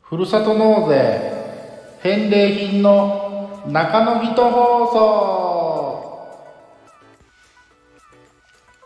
[0.00, 1.30] ふるさと納税
[2.00, 6.02] 返礼品の中野人放送。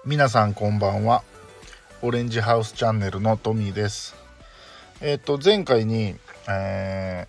[0.04, 1.22] 皆さんこんばんは。
[2.02, 4.14] オレンジハウスチャンネルのトミーです。
[5.00, 6.16] えっ、と前回に、
[6.46, 7.26] え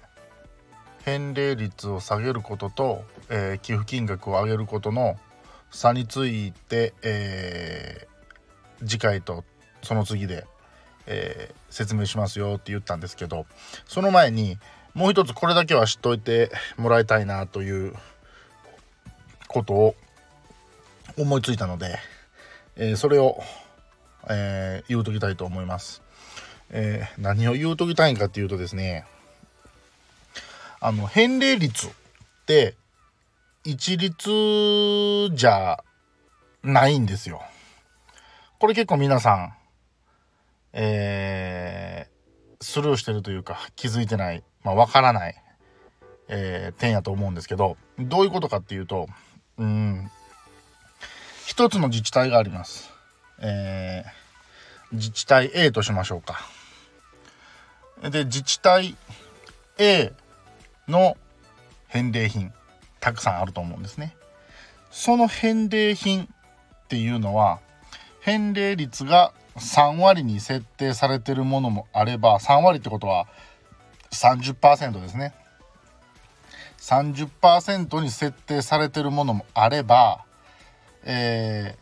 [1.03, 5.17] ー、返礼率を下げることと、えー、寄付金額を上げることの
[5.71, 9.43] 差について、えー、次回と
[9.83, 10.45] その次で、
[11.05, 13.45] え説明しますよって言ったんですけど
[13.85, 14.57] その前に
[14.93, 17.93] もう一つこれだけは知っといてもらいたいなという
[19.47, 19.95] ことを
[21.17, 21.97] 思いついたので、
[22.75, 23.41] えそれを
[24.29, 26.01] えー、言うときたいと思います。
[26.69, 29.05] えー、何を言うときたいかっていうとですね
[30.81, 31.89] あの返礼率っ
[32.45, 32.75] て
[33.67, 35.83] 一律じゃ
[36.63, 37.41] ないんですよ。
[38.59, 39.53] これ結構皆さん、
[40.71, 45.35] えー、スルーしてるというか気づいてない、まあ、わからない、
[46.29, 49.09] えー、点やと思うんですけどどういうことかっていうと
[49.57, 50.09] うん
[51.45, 52.89] 一つの自治体があります。
[53.41, 56.39] えー、自治体 A としましょうか。
[58.09, 58.95] で自治体
[59.77, 60.13] A
[60.87, 61.17] の
[61.89, 62.53] 返礼品
[63.07, 64.17] たくさんあると思うんですね。
[64.91, 66.27] その返礼品っ
[66.89, 67.61] ていうのは
[68.19, 73.27] 返礼率が3割に設定されてるものもあれば3割ってことは
[74.11, 75.33] 30%ですね。
[76.79, 80.25] 30%に設定されてるものもあれば、
[81.05, 81.77] え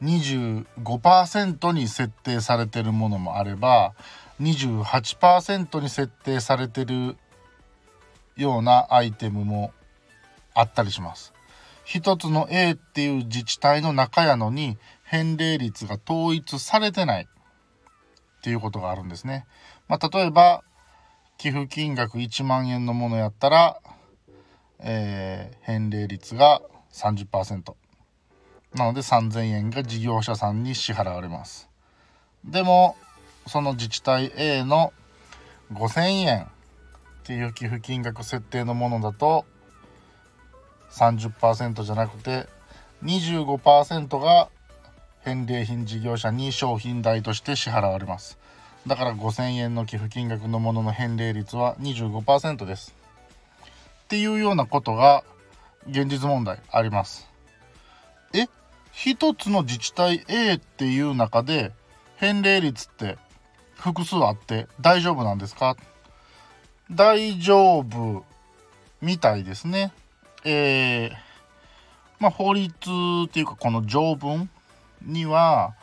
[0.00, 3.94] ー、25%に設定されてるものもあれば
[4.40, 7.16] 28%に設定されてる
[8.36, 9.72] ようなアイテムも
[10.54, 11.32] あったりします。
[11.84, 19.46] 一つの A っていう自治体の中やのに返礼率が統一されてないっていうことがあるんですね。
[19.88, 20.62] まあ、例えば
[21.38, 23.80] 寄付金額1万円のものやったら、
[24.78, 26.62] えー、返礼率が
[26.92, 27.74] 30%。
[28.74, 31.68] なので3000円が事業者さんに支払われます
[32.44, 32.96] でも
[33.46, 34.92] その自治体 A の
[35.72, 36.46] 5000円っ
[37.24, 39.44] ていう寄付金額設定のものだと
[40.92, 42.46] 30%じゃなくて
[43.02, 44.48] 25%が
[45.22, 48.38] 返礼品事業者に商品代として支払われます。
[48.86, 52.94] だから5000円の寄付金額のものの返礼率は25%です。
[54.04, 55.24] っていうようなことが
[55.88, 57.28] 現実問題あります。
[58.34, 58.46] え？
[58.92, 61.72] 一つの自治体 A っていう中で
[62.16, 63.16] 返礼率って
[63.76, 65.76] 複数あって大丈夫なんですか？
[66.90, 68.24] 大丈夫
[69.00, 69.92] みたいですね。
[70.44, 71.12] えー、
[72.18, 72.70] まあ法律
[73.26, 74.50] っていうかこの条文
[75.02, 75.74] には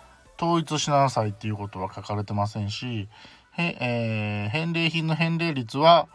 [0.41, 3.09] 統一しなさいっていうことは書かれてませんし、
[3.57, 6.07] えー、返礼品の返礼率は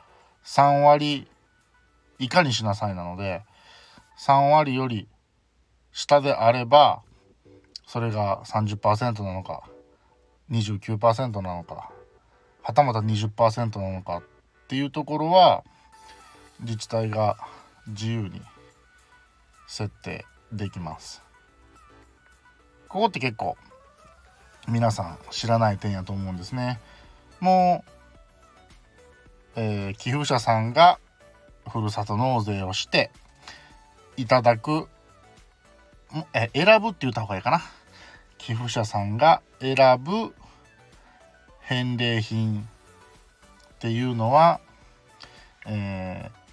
[0.45, 1.27] 3割
[2.19, 3.43] 以下にしなさいなので
[4.19, 5.09] 3割より
[5.93, 7.03] 下であれば
[7.87, 9.63] それが30%なのか
[10.51, 11.91] 29%なのか
[12.63, 14.23] はたまた20%なのかっ
[14.69, 15.65] ていうところは
[16.61, 17.37] 自治体が
[17.89, 18.41] 自由に
[19.67, 21.23] 設定できます。
[22.89, 23.57] ここって結構
[24.69, 26.81] 皆さん知らない点やと思うんですね。
[27.41, 27.85] も
[29.57, 30.99] う、えー、寄付者さんが
[31.69, 33.11] ふるさと納税をして
[34.17, 34.89] いただく
[36.33, 37.63] え選ぶって言った方がいいかな
[38.39, 40.35] 寄付者さんが選ぶ
[41.61, 42.69] 返礼品
[43.75, 44.61] っていうのは、
[45.67, 46.44] えー、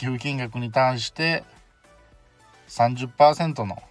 [0.00, 1.44] 寄付金額に対して
[2.68, 3.82] 30%の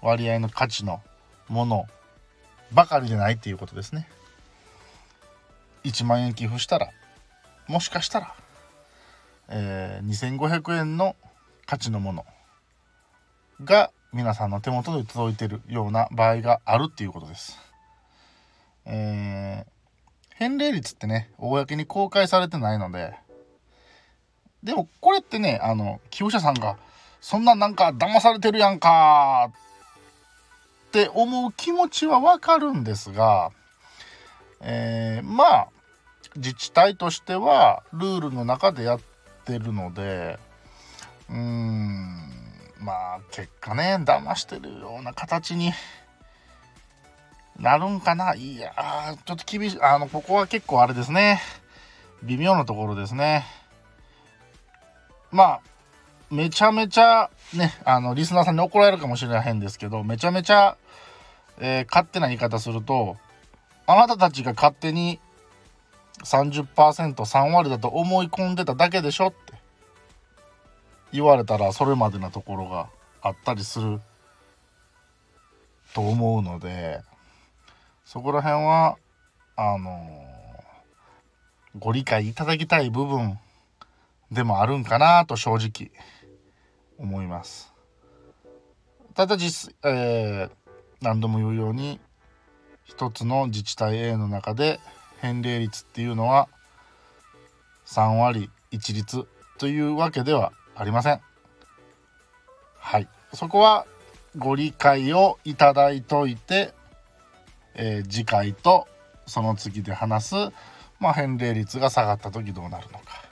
[0.00, 1.02] 割合の価値の
[1.48, 1.86] もの
[2.72, 4.08] ばかりでないっていうことですね。
[5.84, 6.88] 1万円寄付したら
[7.68, 8.34] もしかしたら、
[9.50, 11.14] えー、2500円の
[11.66, 12.24] 価値のもの
[13.62, 17.58] が皆さんの手元で届いてるような場合があるっていうことです。
[18.86, 23.12] えー、返礼率ってね、公に公開されてないので、
[24.62, 26.76] でもこれってね、あの、寄付者さんが、
[27.20, 29.50] そんななんか騙されてるやんか
[30.88, 33.50] って思う気持ちはわかるんですが、
[34.60, 35.68] えー、まあ、
[36.36, 39.00] 自治体としてはルールの中でやっ
[39.44, 40.38] てるので、
[41.28, 42.30] うーん、
[42.80, 45.72] まあ結果ね騙してるような形に
[47.58, 48.34] なるんかな。
[48.34, 48.72] いや
[49.24, 51.40] ちょっと厳しいあのここは結構あれですね。
[52.22, 53.44] 微妙なところですね。
[55.32, 55.60] まあ
[56.30, 60.76] めちゃめちゃねあのリスナーさんに怒られるかもしれないんですけどめちゃめちゃ、
[61.58, 63.16] えー、勝手な言い方すると
[63.86, 65.18] あなたたちが勝手に
[66.24, 69.54] 30%3 割だと思い込んでただけでしょって
[71.12, 72.88] 言われたらそれまでなところが
[73.22, 74.00] あったりする
[75.94, 77.00] と思うので
[78.04, 78.96] そこら辺は
[79.56, 80.26] あの
[81.78, 83.38] ご理解いただきたい部分
[84.30, 85.90] でもあるんかなと正直
[86.98, 87.72] 思います。
[89.14, 90.50] ただ実、えー、
[91.00, 92.00] 何度も言うように
[92.84, 94.80] 一つの自治体 A の中で
[95.20, 96.48] 返礼率っていうのは
[97.86, 99.26] 3割一律
[99.58, 101.20] というわけではありません。
[102.78, 103.08] はい。
[103.34, 103.86] そこは
[104.36, 106.72] ご理解をいただいといて、
[107.74, 108.86] えー、次回と
[109.26, 110.34] その次で話す、
[110.98, 113.29] まあ、返礼率が下がった時どうなるのか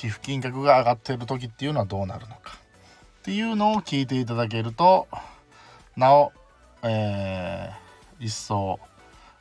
[0.00, 2.56] 寄付金額が上がっている時っていうのはどうなるのか
[3.20, 5.06] っていうのを聞いていただけると
[5.94, 6.32] なお、
[6.82, 8.80] えー、一層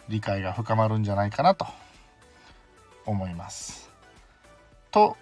[0.10, 1.66] 理解が深まるんじゃないかなと
[3.06, 3.90] 思います。
[4.92, 5.16] と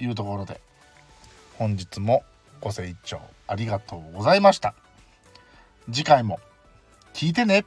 [0.00, 0.60] いうところで
[1.56, 2.24] 本日も
[2.60, 4.74] ご清聴ありがとうございました。
[5.86, 6.40] 次回も
[7.12, 7.64] 聞いてね